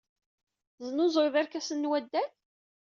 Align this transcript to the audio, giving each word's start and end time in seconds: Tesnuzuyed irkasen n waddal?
Tesnuzuyed 0.75 1.35
irkasen 1.41 1.79
n 1.87 1.89
waddal? 1.89 2.29